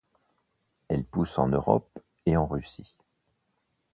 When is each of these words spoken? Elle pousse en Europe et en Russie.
Elle 0.87 1.03
pousse 1.03 1.37
en 1.37 1.47
Europe 1.49 1.99
et 2.25 2.35
en 2.35 2.47
Russie. 2.47 2.95